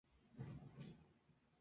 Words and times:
Where's 0.37 0.49
the 0.79 0.83
beef? 0.83 0.93